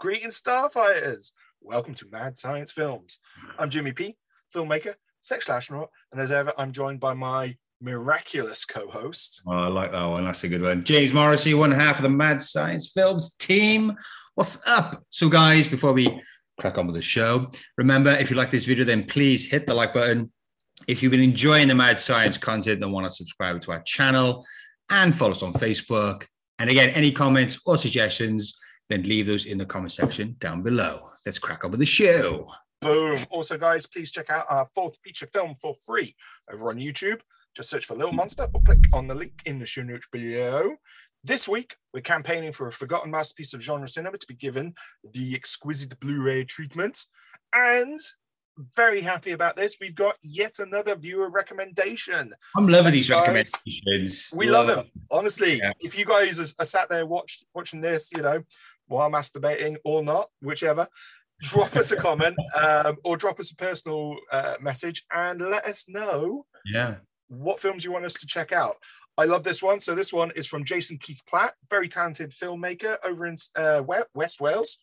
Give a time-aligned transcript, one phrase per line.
[0.00, 1.32] Greetings, Starfighters.
[1.60, 3.18] Welcome to Mad Science Films.
[3.58, 4.16] I'm Jimmy P,
[4.50, 9.42] filmmaker, sex astronaut, and as ever, I'm joined by my miraculous co-host.
[9.46, 10.24] Oh, I like that one.
[10.24, 10.84] That's a good one.
[10.84, 13.94] James Morrissey, one half of the Mad Science Films team.
[14.36, 15.04] What's up?
[15.10, 16.18] So, guys, before we
[16.58, 19.74] crack on with the show, remember if you like this video, then please hit the
[19.74, 20.32] like button.
[20.88, 24.46] If you've been enjoying the Mad Science content and want to subscribe to our channel
[24.88, 26.24] and follow us on Facebook.
[26.58, 28.58] And again, any comments or suggestions,
[28.90, 31.08] then leave those in the comment section down below.
[31.24, 32.50] Let's crack on with the show.
[32.82, 33.24] Boom.
[33.30, 36.14] Also, guys, please check out our fourth feature film for free
[36.52, 37.20] over on YouTube.
[37.56, 40.74] Just search for Little Monster or click on the link in the show notes below.
[41.22, 44.74] This week, we're campaigning for a forgotten masterpiece of genre cinema to be given
[45.12, 47.04] the exquisite Blu ray treatment.
[47.52, 47.98] And
[48.76, 49.76] very happy about this.
[49.80, 52.34] We've got yet another viewer recommendation.
[52.56, 54.30] I'm loving these Guys, recommendations.
[54.34, 54.86] We love them.
[55.10, 55.72] Honestly, Yeah.
[55.80, 58.42] if you guys are, are sat there watch, watching this, you know,
[58.90, 60.88] while masturbating or not, whichever,
[61.40, 65.88] drop us a comment um, or drop us a personal uh, message and let us
[65.88, 66.96] know Yeah.
[67.28, 68.76] what films you want us to check out.
[69.16, 69.80] I love this one.
[69.80, 73.82] So this one is from Jason Keith Platt, very talented filmmaker over in uh,
[74.14, 74.78] West Wales.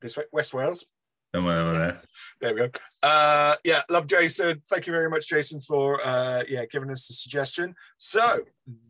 [0.00, 0.86] This way, West Wales.
[1.34, 2.04] Worry about that.
[2.40, 2.70] There we go.
[3.02, 4.62] Uh, yeah, love Jason.
[4.68, 7.74] Thank you very much, Jason, for uh, yeah giving us a suggestion.
[7.98, 8.40] So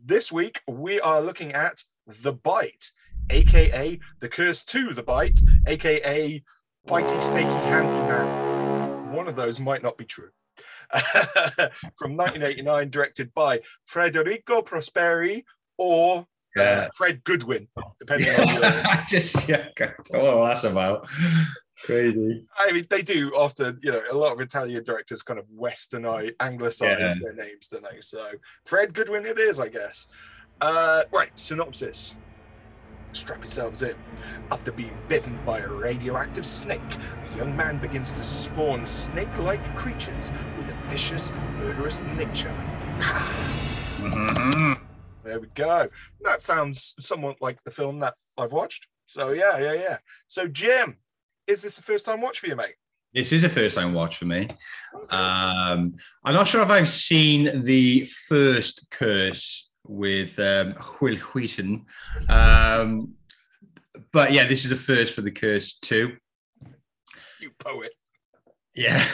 [0.03, 2.91] this week we are looking at The Bite,
[3.29, 6.43] aka The Curse to The Bite, aka
[6.87, 9.13] Bitey Snaky Hanky Man.
[9.13, 10.29] One of those might not be true.
[11.97, 15.43] From 1989, directed by Federico Prosperi
[15.77, 16.87] or uh, Yeah.
[16.97, 17.67] Fred Goodwin,
[17.99, 18.63] depending on your.
[18.65, 21.07] I just, yeah, I don't know what that's about.
[21.85, 22.45] Crazy.
[22.59, 26.31] I mean, they do often, you know, a lot of Italian directors kind of westernize,
[26.39, 27.15] anglicize Yeah.
[27.21, 28.01] their names, don't they?
[28.01, 28.31] So
[28.65, 30.07] Fred Goodwin it is, I guess.
[30.59, 32.15] Uh, right, synopsis.
[33.13, 33.95] Strap yourselves in.
[34.51, 36.81] After being bitten by a radioactive snake,
[37.33, 42.53] a young man begins to spawn snake like creatures with a vicious, murderous nature.
[43.97, 44.77] Mhm.
[45.23, 45.87] There we go.
[46.21, 48.87] That sounds somewhat like the film that I've watched.
[49.05, 49.97] So, yeah, yeah, yeah.
[50.27, 50.97] So, Jim,
[51.47, 52.75] is this a first time watch for you, mate?
[53.13, 54.47] This is a first time watch for me.
[55.09, 61.85] Um, I'm not sure if I've seen the first curse with um, Wil Wheaton.
[62.29, 63.13] Um,
[64.11, 66.17] but yeah, this is a first for the curse too.
[67.39, 67.91] you poet.
[68.75, 69.05] Yeah.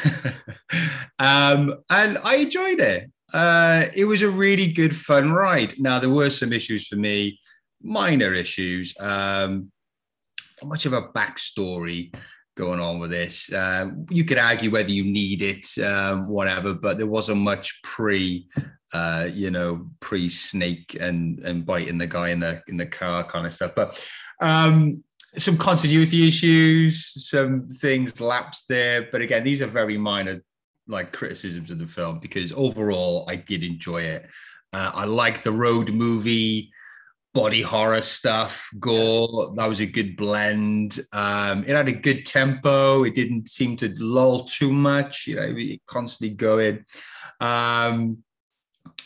[1.20, 3.12] um, and I enjoyed it.
[3.34, 5.74] Uh, it was a really good, fun ride.
[5.80, 7.40] Now, there were some issues for me,
[7.82, 8.94] minor issues.
[9.00, 9.72] Um,
[10.62, 12.14] not much of a backstory
[12.58, 13.54] going on with this.
[13.54, 18.50] Uh, you could argue whether you need it, um, whatever, but there wasn't much pre,
[18.94, 23.24] uh, you know, pre snake and and biting the guy in the in the car
[23.24, 23.72] kind of stuff.
[23.76, 24.04] But
[24.42, 25.04] um,
[25.38, 29.08] some continuity issues, some things lapsed there.
[29.12, 30.42] But again, these are very minor
[30.88, 34.28] like criticisms of the film because overall I did enjoy it.
[34.74, 36.72] Uh, I like the road movie,
[37.34, 39.54] body horror stuff, gore.
[39.56, 41.00] That was a good blend.
[41.12, 43.04] Um, it had a good tempo.
[43.04, 45.28] It didn't seem to lull too much.
[45.28, 46.86] You know, it constantly going.
[47.40, 48.24] Um,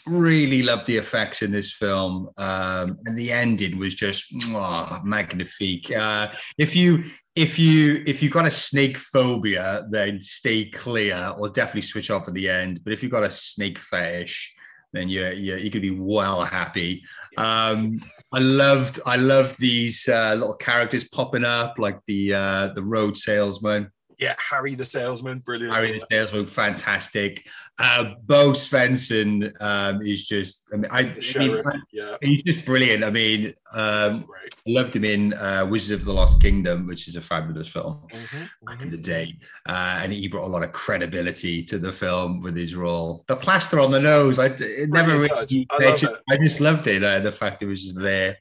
[0.06, 5.92] really loved the effects in this film, um, and the ending was just mwah, magnifique.
[5.92, 6.28] Uh,
[6.58, 7.04] if you
[7.36, 12.28] if you if you've got a snake phobia, then stay clear or definitely switch off
[12.28, 12.82] at the end.
[12.84, 14.56] But if you've got a snake fetish,
[14.94, 17.04] then you're you're, you could be well happy.
[17.38, 18.00] Um,
[18.34, 23.18] I loved I loved these uh, little characters popping up, like the uh, the road
[23.18, 23.92] salesman.
[24.22, 25.74] Yeah, Harry the salesman, brilliant.
[25.74, 27.48] Harry the salesman, fantastic.
[27.80, 33.04] Uh, Bo Svenson um, is just, I mean, I, I mean, yeah, he's just brilliant.
[33.04, 34.54] I mean, um, right.
[34.68, 38.06] I loved him in uh, Wizards of the Lost Kingdom, which is a fabulous film
[38.12, 38.92] Mhm, back in mhm.
[38.92, 39.40] the day.
[39.68, 43.24] Uh, and he brought a lot of credibility to the film with his role.
[43.28, 45.32] The plaster on the nose, I it never really.
[45.32, 46.14] I just.
[46.30, 47.04] I just loved it.
[47.04, 48.38] Uh, the fact it was just there.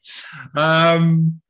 [0.54, 1.40] Um,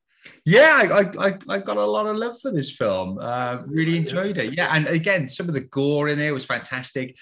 [0.50, 3.19] yeah, I, I, I, got a lot of love for this film.
[3.20, 4.55] Uh, really enjoyed it.
[4.56, 7.17] Yeah, and again, some of the gore in there was fantastic.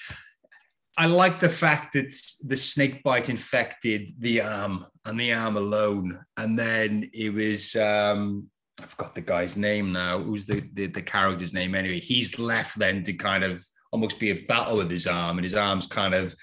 [0.96, 6.18] I like the fact that the snake bite infected the arm and the arm alone,
[6.36, 8.48] and then it was um,
[8.80, 10.20] I forgot the guy's name now.
[10.20, 12.00] Who's the, the the character's name anyway?
[12.00, 15.54] He's left then to kind of almost be a battle with his arm, and his
[15.54, 16.34] arm's kind of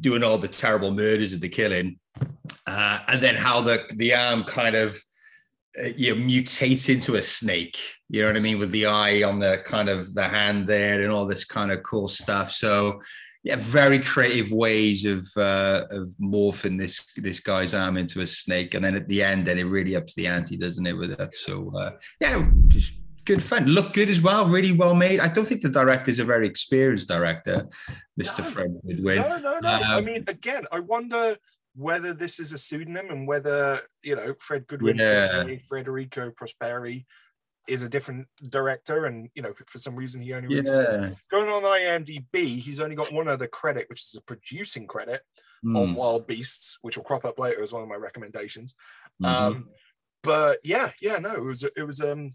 [0.00, 1.98] doing all the terrible murders of the killing,
[2.66, 4.98] uh, and then how the the arm kind of
[5.78, 7.78] uh, you know, mutates into a snake.
[8.08, 11.02] You know what I mean, with the eye on the kind of the hand there
[11.02, 12.52] and all this kind of cool stuff.
[12.52, 13.00] So
[13.42, 18.74] yeah, very creative ways of uh, of morphing this this guy's arm into a snake,
[18.74, 20.92] and then at the end, then it really ups the ante, doesn't it?
[20.92, 22.94] With that, so uh, yeah, just
[23.24, 23.64] good fun.
[23.66, 25.20] Look good as well, really well made.
[25.20, 27.66] I don't think the director is a very experienced director,
[28.20, 28.40] Mr.
[28.40, 29.18] No, Fred Goodwin.
[29.18, 29.74] No, no, no.
[29.74, 31.36] Um, I mean, again, I wonder
[31.74, 35.44] whether this is a pseudonym and whether you know Fred Goodwin, yeah.
[35.68, 37.04] Federico Prosperi
[37.68, 41.10] is a different director, and you know for some reason he only yeah.
[41.30, 42.58] going on IMDb.
[42.58, 45.22] He's only got one other credit, which is a producing credit
[45.64, 45.78] mm.
[45.78, 48.74] on Wild Beasts, which will crop up later as one of my recommendations.
[49.22, 49.44] Mm-hmm.
[49.44, 49.68] Um,
[50.22, 52.32] but yeah, yeah, no, it was it was um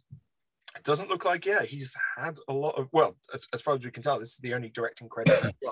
[0.75, 3.85] it doesn't look like yeah he's had a lot of well as, as far as
[3.85, 5.55] we can tell this is the only directing credit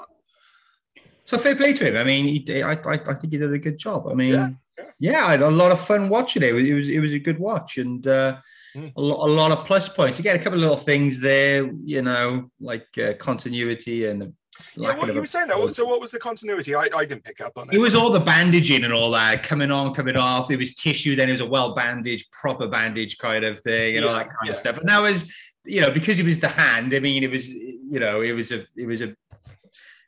[1.33, 3.59] so fair play to him i mean he, I, I, I think he did a
[3.59, 5.11] good job i mean yeah, yeah.
[5.11, 7.39] yeah, i had a lot of fun watching it it was it was a good
[7.39, 8.37] watch and uh,
[8.75, 8.91] mm.
[8.95, 12.01] a, lot, a, lot of plus points again a couple of little things there you
[12.01, 14.33] know like uh, continuity and
[14.75, 15.47] yeah, what you were saying.
[15.47, 16.75] Though, so, what was the continuity?
[16.75, 17.75] I, I didn't pick up on it.
[17.75, 20.51] It was all the bandaging and all that coming on, coming off.
[20.51, 24.03] It was tissue, then it was a well bandaged, proper bandage kind of thing, and
[24.03, 24.53] yeah, all that kind yeah.
[24.53, 24.77] of stuff.
[24.77, 25.31] And that was,
[25.65, 26.93] you know, because it was the hand.
[26.93, 29.15] I mean, it was, you know, it was a, it was a,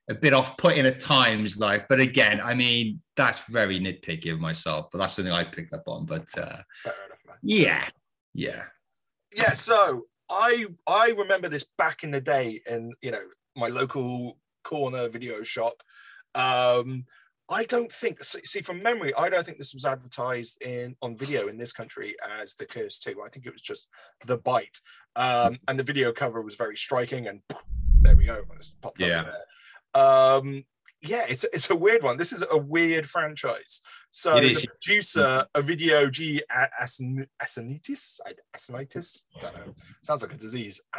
[0.09, 1.57] a bit off putting at times.
[1.57, 5.73] Like, but again, I mean, that's very nitpicky of myself, but that's something I picked
[5.73, 6.05] up on.
[6.05, 7.37] But uh, fair enough, man.
[7.41, 7.87] Yeah,
[8.33, 8.63] yeah,
[9.33, 9.51] yeah.
[9.51, 13.25] So I I remember this back in the day, in you know,
[13.55, 15.81] my local corner video shop.
[16.33, 17.05] Um,
[17.47, 21.47] I don't think see from memory, I don't think this was advertised in on video
[21.47, 23.21] in this country as the Curse 2.
[23.23, 23.87] I think it was just
[24.25, 24.79] the bite.
[25.15, 27.41] Um, and the video cover was very striking and
[28.01, 28.41] there we go.
[28.81, 29.25] Popped yeah.
[29.95, 30.65] Um,
[31.01, 32.17] yeah, it's it's a weird one.
[32.17, 33.81] This is a weird franchise.
[34.17, 36.41] So the producer, Ovidio G.
[36.81, 37.27] Assonitis,
[38.55, 39.73] Assonitis, I don't know.
[40.03, 40.79] Sounds like a disease.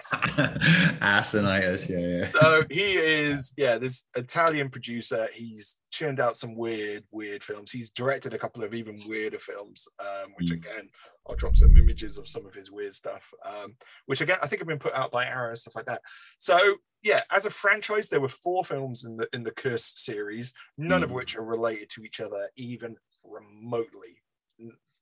[1.00, 2.24] Assonitis, yeah, yeah.
[2.24, 5.28] So he is, yeah, this Italian producer.
[5.32, 7.70] He's churned out some weird, weird films.
[7.72, 10.56] He's directed a couple of even weirder films, um, which mm.
[10.56, 10.90] again,
[11.26, 14.60] I'll drop some images of some of his weird stuff, um, which again I think
[14.60, 16.02] have been put out by Arrow and stuff like that.
[16.38, 16.58] So
[17.02, 21.00] yeah, as a franchise, there were four films in the in the Curse series, none
[21.00, 21.04] mm.
[21.04, 22.96] of which are related to each other even
[23.31, 24.23] remotely.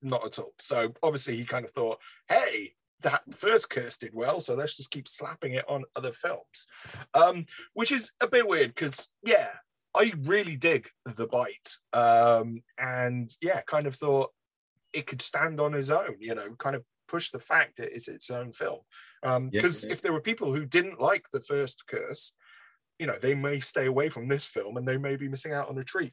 [0.03, 0.55] Not at all.
[0.59, 1.99] So obviously, he kind of thought,
[2.29, 6.67] hey, that first curse did well, so let's just keep slapping it on other films,
[7.15, 9.51] um, which is a bit weird because yeah,
[9.95, 14.31] I really dig the bite, um, and yeah, kind of thought
[14.93, 16.17] it could stand on its own.
[16.19, 18.81] You know, kind of push the fact it is its own film.
[19.23, 22.33] Because um, if there were people who didn't like the first Curse,
[22.99, 25.69] you know, they may stay away from this film and they may be missing out
[25.69, 26.13] on a treat.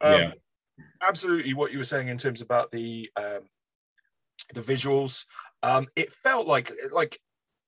[0.00, 0.30] Um, yeah.
[1.00, 3.48] Absolutely, what you were saying in terms about the um,
[4.52, 5.24] the visuals,
[5.62, 7.18] um, it felt like like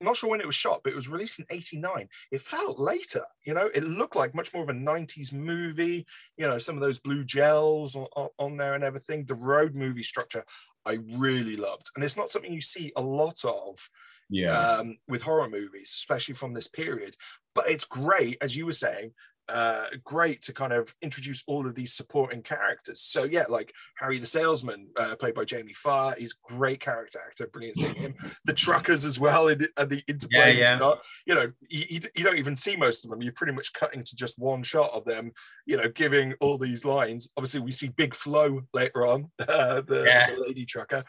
[0.01, 2.09] I'm not sure when it was shot, but it was released in 89.
[2.31, 6.07] It felt later, you know, it looked like much more of a 90s movie,
[6.37, 9.25] you know, some of those blue gels on, on, there and everything.
[9.25, 10.45] The road movie structure,
[10.85, 11.91] I really loved.
[11.95, 13.89] And it's not something you see a lot of
[14.29, 14.79] yeah.
[14.79, 17.17] Um, with horror movies, especially from this period.
[17.55, 19.13] But it's great, as you were saying,
[19.49, 23.01] uh, great to kind of introduce all of these supporting characters.
[23.01, 27.49] So yeah, like Harry the salesman, uh, played by Jamie Farr, he's great character actor,
[27.53, 28.15] brilliant seeing him.
[28.45, 30.57] The truckers as well, in, and the interplay.
[30.59, 30.95] Yeah, yeah.
[31.27, 33.23] you know, you, you, don't even see most of them.
[33.23, 35.33] You're pretty much cutting to just one shot of them.
[35.65, 37.31] You know, giving all these lines.
[37.37, 40.31] Obviously, we see Big Flo later on, uh, the, yeah.
[40.31, 41.03] the lady trucker.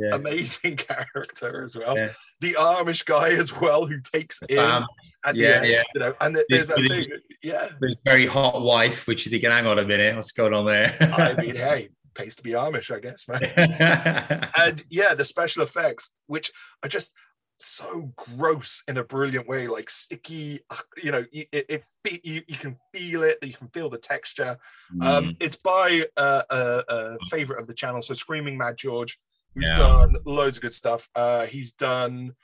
[0.00, 0.14] Yeah.
[0.14, 1.96] amazing character as well.
[1.96, 2.08] Yeah.
[2.40, 5.82] The Amish guy as well, who takes in at yeah, end, yeah.
[5.94, 7.10] you know, and there's that thing,
[7.42, 7.68] yeah.
[8.04, 10.96] Very hot wife, which you think, hang on a minute, what's going on there?
[11.00, 14.48] I mean, hey, pays to be Amish, I guess, man.
[14.56, 16.50] and yeah, the special effects, which
[16.82, 17.12] are just
[17.58, 20.60] so gross in a brilliant way, like sticky.
[20.70, 23.38] Uh, you know, it, it, it you, you can feel it.
[23.42, 24.56] You can feel the texture.
[24.94, 25.04] Mm.
[25.04, 29.18] Um, it's by uh, a, a favorite of the channel, so Screaming Mad George
[29.54, 29.76] who's yeah.
[29.76, 31.08] done loads of good stuff.
[31.14, 32.34] Uh, he's done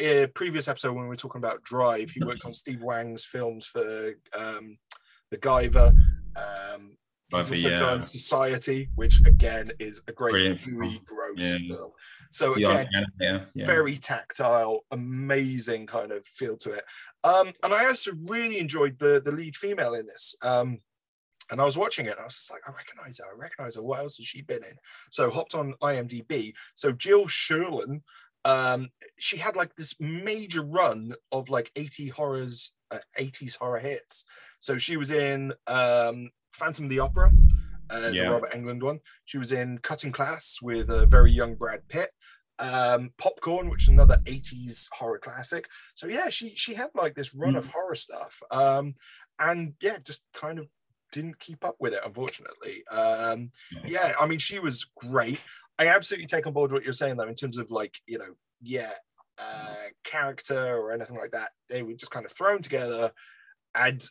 [0.00, 2.10] a previous episode when we were talking about Drive.
[2.10, 4.78] He worked on Steve Wang's films for um,
[5.30, 5.94] the Guyver.
[6.36, 6.96] Um,
[7.30, 7.76] he's also yeah.
[7.76, 11.56] done Society, which again is a great, gooey, gross yeah.
[11.56, 11.90] film.
[12.30, 12.88] So again,
[13.20, 16.84] yeah, yeah, very tactile, amazing kind of feel to it.
[17.22, 20.34] Um, and I also really enjoyed the the lead female in this.
[20.42, 20.78] Um,
[21.50, 23.24] and I was watching it, and I was just like, I recognize her.
[23.24, 23.82] I recognize her.
[23.82, 24.76] What else has she been in?
[25.10, 26.54] So hopped on IMDb.
[26.74, 28.02] So Jill Schoelen,
[28.44, 34.24] um, she had like this major run of like 80 horrors, uh, 80s horror hits.
[34.60, 37.32] So she was in um, Phantom of the Opera,
[37.90, 38.24] uh, yeah.
[38.24, 39.00] the Robert Englund one.
[39.24, 42.10] She was in Cutting Class with a very young Brad Pitt.
[42.60, 45.66] Um, Popcorn, which is another 80s horror classic.
[45.96, 47.58] So yeah, she she had like this run mm.
[47.58, 48.40] of horror stuff.
[48.50, 48.94] Um,
[49.40, 50.68] and yeah, just kind of
[51.14, 52.84] didn't keep up with it, unfortunately.
[52.88, 53.52] Um,
[53.86, 55.38] yeah, I mean, she was great.
[55.78, 58.34] I absolutely take on board what you're saying though, in terms of like, you know,
[58.60, 58.92] yeah,
[59.38, 61.50] uh, character or anything like that.
[61.68, 63.12] They were just kind of thrown together.
[63.74, 64.04] And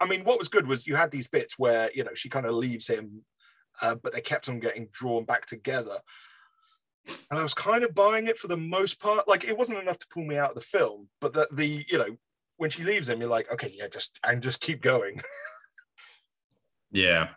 [0.00, 2.46] I mean, what was good was you had these bits where, you know, she kind
[2.46, 3.22] of leaves him,
[3.82, 5.98] uh, but they kept on getting drawn back together.
[7.30, 9.28] And I was kind of buying it for the most part.
[9.28, 11.98] Like it wasn't enough to pull me out of the film, but that the you
[11.98, 12.16] know,
[12.56, 15.20] when she leaves him, you're like, okay, yeah, just and just keep going.
[16.96, 17.28] Yeah.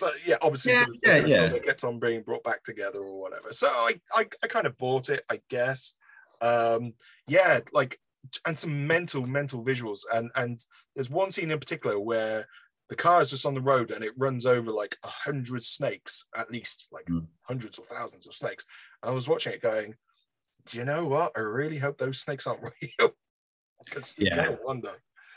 [0.00, 1.48] But yeah, obviously, yeah, for the yeah, yeah.
[1.48, 3.52] they kept on being brought back together or whatever.
[3.52, 5.94] So I, I, I kind of bought it, I guess.
[6.40, 6.94] Um,
[7.28, 7.98] yeah, like,
[8.44, 10.00] and some mental, mental visuals.
[10.12, 10.58] And and
[10.94, 12.48] there's one scene in particular where
[12.88, 16.24] the car is just on the road and it runs over like a hundred snakes,
[16.36, 17.26] at least like Mm.
[17.42, 18.66] hundreds or thousands of snakes.
[19.02, 19.94] And I was watching it going,
[20.66, 21.32] do you know what?
[21.36, 23.10] I really hope those snakes aren't real.
[23.84, 24.36] Because you Yeah.
[24.36, 24.92] gotta wonder.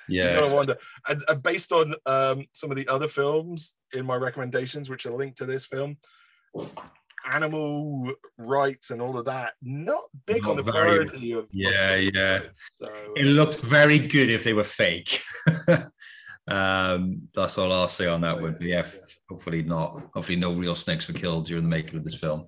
[0.09, 0.39] You Yeah.
[0.39, 0.77] gotta wonder.
[1.07, 5.11] And, and based on um, some of the other films in my recommendations, which are
[5.15, 5.97] linked to this film,
[7.31, 11.39] animal rights and all of that, not big on the very- priority of.
[11.45, 12.39] of Yeah, yeah.
[12.81, 15.21] So, It looked very good if they were fake.
[16.49, 18.53] um, that's all I'll say on that one.
[18.53, 18.87] But yeah,
[19.29, 20.01] hopefully not.
[20.13, 22.47] Hopefully, no real snakes were killed during the making of this film.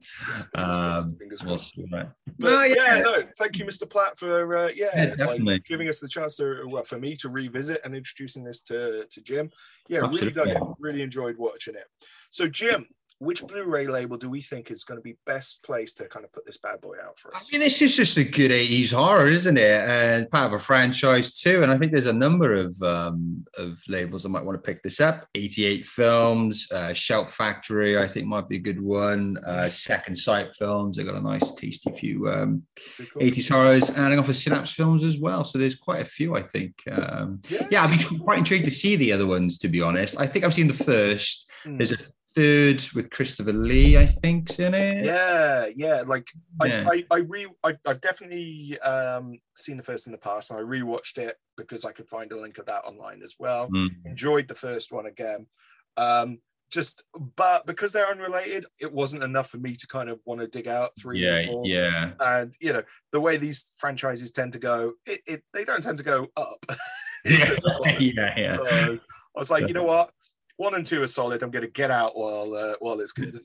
[0.55, 1.73] Um, fingers crossed.
[1.91, 2.07] right?
[2.39, 2.97] But yeah.
[2.97, 3.01] yeah.
[3.01, 3.89] no, thank you, Mr.
[3.89, 7.29] Platt, for uh, yeah, Yeah, like, giving us the chance to well, for me to
[7.29, 9.49] revisit and introducing this to to Jim.
[9.87, 10.57] Yeah, really dug it.
[10.79, 11.85] Really enjoyed watching it.
[12.29, 12.87] So, Jim,
[13.21, 16.31] which Blu-ray label do we think is going to be best placed to kind of
[16.33, 17.47] put this bad boy out for us?
[17.47, 19.81] I mean, this is just a good 80s horror, isn't it?
[19.87, 21.61] And part of a franchise too.
[21.61, 24.81] And I think there's a number of um, of labels that might want to pick
[24.81, 25.27] this up.
[25.35, 29.37] 88 Films, uh, Shout Factory, I think might be a good one.
[29.45, 32.63] Uh, Second Sight Films, they've got a nice, tasty few um,
[33.13, 33.21] cool.
[33.21, 35.45] 80s horrors, and off of Synapse Films as well.
[35.45, 36.73] So there's quite a few, I think.
[36.91, 40.19] Um, yeah, I'd be quite intrigued to see the other ones, to be honest.
[40.19, 41.47] I think I've seen the first.
[41.67, 41.77] Mm.
[41.77, 41.97] There's a
[42.35, 45.03] third with Christopher Lee, I think's in it.
[45.03, 46.03] Yeah, yeah.
[46.05, 46.29] Like
[46.65, 46.87] Yeah.
[46.89, 50.59] I, I, I re, I've, I've definitely um, seen the first in the past, and
[50.59, 53.69] I rewatched it because I could find a link of that online as well.
[53.69, 53.89] Mm.
[54.05, 55.47] Enjoyed the first one again.
[55.97, 56.39] Um,
[56.71, 57.03] just,
[57.35, 60.67] but because they're unrelated, it wasn't enough for me to kind of want to dig
[60.69, 61.19] out three.
[61.25, 61.65] Yeah, and four.
[61.65, 62.11] yeah.
[62.21, 65.97] And you know the way these franchises tend to go, it, it they don't tend
[65.97, 66.65] to go up.
[67.23, 68.01] Yeah, Into the bottom.
[68.01, 68.55] yeah, yeah.
[68.55, 68.93] So
[69.35, 70.09] I was like, you know what?
[70.61, 71.41] One and two are solid.
[71.41, 73.35] I'm going to get out while uh, while it's good.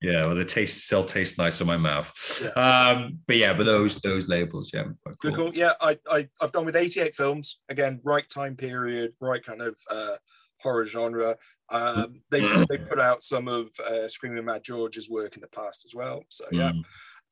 [0.00, 2.10] Yeah, well, the taste still tastes nice in my mouth.
[2.42, 2.48] Yeah.
[2.60, 5.44] Um, but yeah, but those those labels, yeah, quite Good cool.
[5.50, 5.54] call.
[5.54, 7.60] Yeah, I, I I've done with 88 films.
[7.68, 10.16] Again, right time period, right kind of uh,
[10.62, 11.36] horror genre.
[11.70, 15.84] Um, they they put out some of uh, Screaming Mad George's work in the past
[15.84, 16.24] as well.
[16.30, 16.82] So yeah, Mm.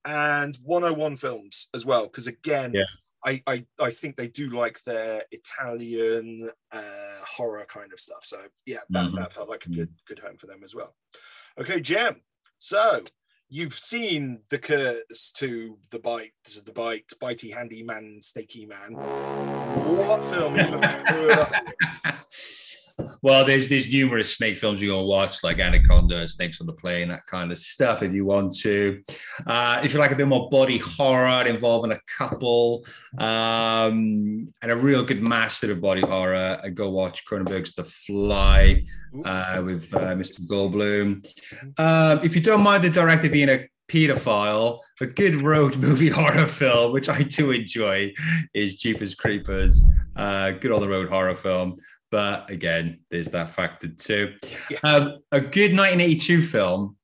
[0.04, 2.72] and 101 films as well because again.
[2.74, 2.84] Yeah.
[3.24, 8.24] I, I, I think they do like their Italian uh, horror kind of stuff.
[8.24, 9.16] So yeah, that, Mhm.
[9.16, 10.94] that felt like a good good home for them as well.
[11.58, 12.22] Okay, Jem.
[12.58, 13.02] So
[13.48, 18.94] you've seen the curse to the bite, to the bite, bitey handy man, snaky man.
[18.94, 20.56] What film
[23.00, 23.18] are you gonna put up?
[23.22, 27.08] well, there's there's numerous snake films you're gonna watch, like Anaconda, Snakes on the Plane,
[27.08, 28.02] that kind of stuff.
[28.02, 29.02] If you want to,
[29.46, 32.84] uh, if you like a bit more body horror involving a couple
[33.18, 38.84] um, and a real good master of body horror, uh, go watch Cronenberg's The Fly
[39.24, 40.40] uh, with uh, Mr.
[40.40, 41.26] Goldblum.
[41.78, 46.46] Um, if you don't mind the director being a pedophile, a good road movie horror
[46.46, 48.12] film, which I do enjoy,
[48.54, 49.82] is Jeepers Creepers.
[50.16, 51.74] Uh, good on the road horror film.
[52.10, 54.34] But again, there's that factor too.
[54.68, 54.78] Yeah.
[54.82, 56.96] Um, a good 1982 film.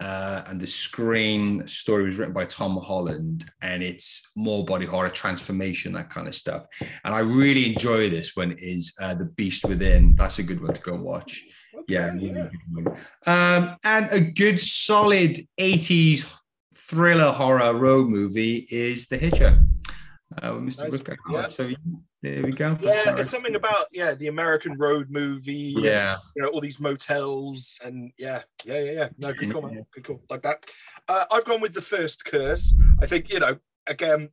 [0.00, 5.08] Uh, and the screen story was written by Tom Holland, and it's more body horror,
[5.08, 6.66] transformation, that kind of stuff.
[7.04, 8.56] And I really enjoy this one.
[8.58, 10.16] Is uh, the Beast Within?
[10.16, 11.44] That's a good one to go and watch.
[11.72, 12.12] okay, Yeah,
[12.72, 12.96] one.
[13.26, 16.28] Um, and a good solid 80s
[16.74, 19.64] thriller horror road movie is The Hitcher.
[20.42, 20.90] Uh, Mr.
[20.90, 21.02] Nice.
[21.30, 21.48] Yeah.
[21.50, 21.70] So
[22.22, 22.78] there we go.
[22.80, 25.74] Yeah, it's something about yeah the American road movie.
[25.76, 26.18] Yeah.
[26.36, 29.08] you know all these motels and yeah, yeah, yeah, yeah.
[29.18, 29.84] No, good call, man.
[29.92, 30.22] Good call.
[30.30, 30.64] Like that.
[31.08, 32.74] Uh, I've gone with the first curse.
[33.00, 34.28] I think you know again.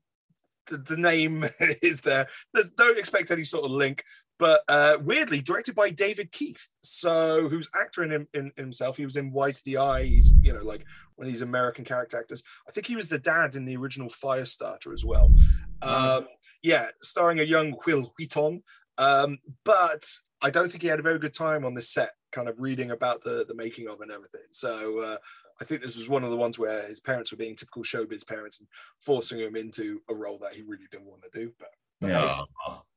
[0.68, 1.44] The, the name
[1.82, 2.28] is there.
[2.54, 4.04] There's, don't expect any sort of link,
[4.38, 6.68] but uh, weirdly directed by David Keith.
[6.84, 8.98] So who's actor in, in himself?
[8.98, 10.04] He was in White of the Eye.
[10.04, 12.44] He's you know like one of these American character actors.
[12.68, 15.34] I think he was the dad in the original Firestarter as well.
[15.82, 16.28] Um,
[16.62, 18.64] yeah, starring a young Wil Wheaton.
[18.98, 20.04] Um, but
[20.42, 22.92] I don't think he had a very good time on this set, kind of reading
[22.92, 24.42] about the the making of and everything.
[24.52, 25.18] So uh,
[25.62, 28.28] I think this was one of the ones where his parents were being typical showbiz
[28.28, 31.52] parents and forcing him into a role that he really didn't want to do.
[31.60, 31.70] But
[32.02, 32.44] Yeah.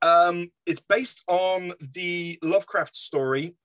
[0.01, 3.57] Um, it's based on the Lovecraft story,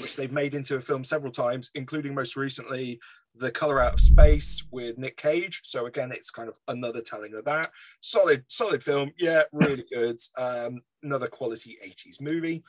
[0.00, 3.00] which they've made into a film several times, including most recently
[3.38, 5.60] The Color Out of Space with Nick Cage.
[5.64, 7.70] So again, it's kind of another telling of that.
[8.00, 9.12] Solid, solid film.
[9.18, 10.18] Yeah, really good.
[10.36, 12.62] Um, another quality 80s movie.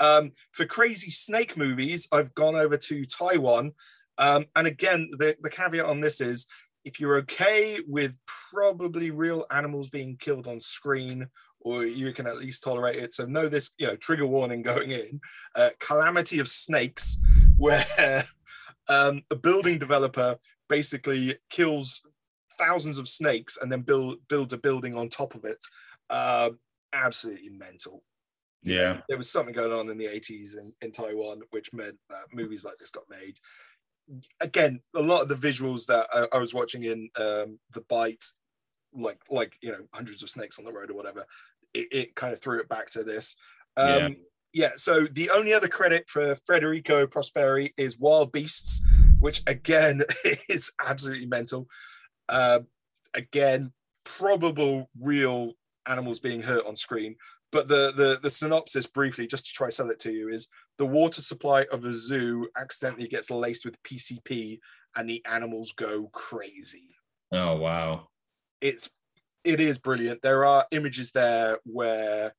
[0.00, 3.72] Um, for crazy snake movies, I've gone over to Taiwan.
[4.18, 6.46] Um, and again, the, the caveat on this is
[6.84, 11.28] if you're okay with probably real animals being killed on screen,
[11.60, 13.12] or you can at least tolerate it.
[13.12, 15.20] So know this, you know, trigger warning going in.
[15.54, 17.18] Uh, Calamity of Snakes,
[17.56, 18.24] where
[18.88, 20.36] um, a building developer
[20.68, 22.02] basically kills
[22.58, 25.62] thousands of snakes and then build, builds a building on top of it.
[26.10, 26.50] Uh,
[26.92, 28.02] absolutely mental.
[28.62, 29.00] Yeah.
[29.08, 32.64] There was something going on in the 80s in, in Taiwan, which meant that movies
[32.64, 33.38] like this got made
[34.40, 38.24] again, a lot of the visuals that I, I was watching in um, the bite,
[38.94, 41.26] like like you know hundreds of snakes on the road or whatever,
[41.74, 43.36] it, it kind of threw it back to this.
[43.76, 44.08] Um, yeah.
[44.52, 44.72] Yeah.
[44.76, 48.82] So the only other credit for Federico Prosperi is Wild Beasts,
[49.20, 50.02] which again
[50.48, 51.68] is absolutely mental.
[52.28, 52.60] Uh,
[53.14, 53.72] again,
[54.04, 55.52] probable real
[55.86, 57.16] animals being hurt on screen.
[57.50, 60.86] But the, the the synopsis briefly, just to try sell it to you, is the
[60.86, 64.58] water supply of the zoo accidentally gets laced with PCP
[64.96, 66.94] and the animals go crazy.
[67.30, 68.08] Oh wow.
[68.60, 68.90] It's
[69.44, 70.22] it is brilliant.
[70.22, 72.32] There are images there where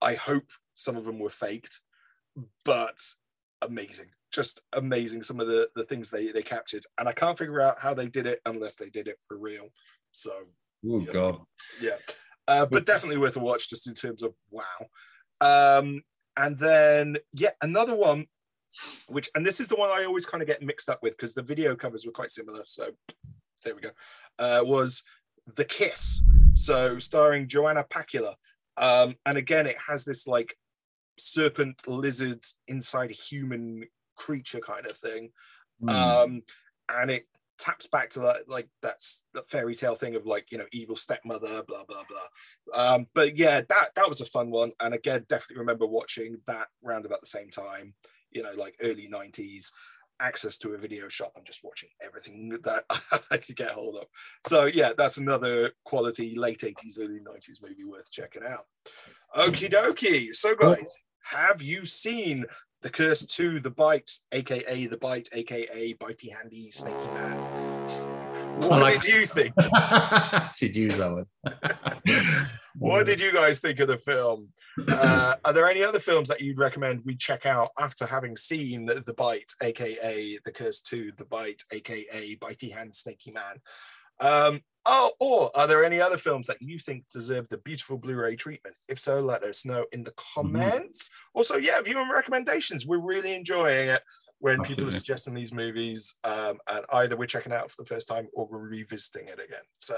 [0.00, 1.80] I hope some of them were faked,
[2.64, 2.98] but
[3.60, 4.10] amazing.
[4.32, 6.84] Just amazing some of the, the things they, they captured.
[6.98, 9.68] And I can't figure out how they did it unless they did it for real.
[10.10, 10.32] So
[10.88, 11.38] Oh god.
[11.80, 11.96] Yeah.
[12.48, 14.62] Uh, but definitely worth a watch just in terms of wow.
[15.40, 16.02] Um,
[16.36, 18.26] and then yeah, another one,
[19.06, 21.34] which and this is the one I always kind of get mixed up with because
[21.34, 22.62] the video covers were quite similar.
[22.66, 22.90] So
[23.64, 23.90] there we go.
[24.38, 25.04] Uh, was
[25.54, 28.34] the Kiss, so starring Joanna Pacula,
[28.76, 30.56] um, and again it has this like
[31.18, 33.84] serpent lizard inside a human
[34.16, 35.30] creature kind of thing,
[35.82, 35.90] mm.
[35.90, 36.42] um,
[36.88, 37.26] and it
[37.58, 40.96] taps back to that like that's the fairy tale thing of like you know evil
[40.96, 42.94] stepmother blah blah blah.
[42.94, 44.72] Um but yeah that that was a fun one.
[44.80, 47.94] And again definitely remember watching that round about the same time
[48.32, 49.70] you know like early 90s
[50.20, 52.84] access to a video shop and just watching everything that
[53.30, 54.04] I could get hold of.
[54.46, 58.66] So yeah, that's another quality late 80s, early 90s movie worth checking out.
[59.36, 60.34] Okie dokie.
[60.34, 62.44] So guys, have you seen
[62.82, 67.71] the Curse 2, The Bite, aka The Bite, aka Bitey Handy Snaky Man.
[68.58, 69.54] What like, did you think?
[70.54, 72.48] Should use that one.
[72.78, 74.48] what did you guys think of the film?
[74.88, 78.86] Uh, are there any other films that you'd recommend we check out after having seen
[78.86, 83.60] The, the Bite, aka The Curse 2, The Bite, aka Bitey Hand Snaky Man?
[84.20, 88.34] Um, Oh, or are there any other films that you think deserve the beautiful Blu-ray
[88.34, 88.74] treatment?
[88.88, 90.40] If so, let us know in the mm-hmm.
[90.40, 91.08] comments.
[91.08, 91.38] Mm-hmm.
[91.38, 92.86] Also, yeah, viewing recommendations.
[92.86, 94.02] We're really enjoying it
[94.42, 94.74] when Absolutely.
[94.74, 98.26] people are suggesting these movies, um, and either we're checking out for the first time
[98.34, 99.62] or we're revisiting it again.
[99.78, 99.94] So,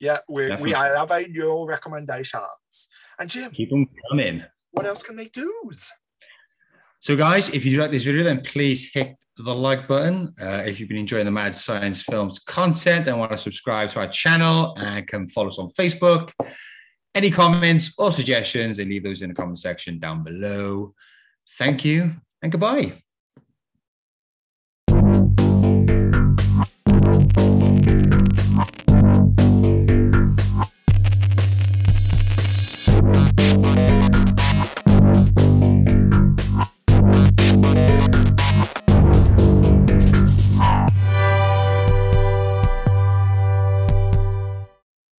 [0.00, 2.88] yeah, we we loving your recommendations.
[3.20, 4.42] And Jim, keep them coming.
[4.72, 5.70] What else can they do?
[6.98, 10.34] So, guys, if you like this video, then please hit the like button.
[10.42, 14.00] Uh, if you've been enjoying the Mad Science Films content then want to subscribe to
[14.00, 16.32] our channel and can follow us on Facebook.
[17.14, 20.94] Any comments or suggestions, then leave those in the comment section down below.
[21.58, 23.03] Thank you and goodbye.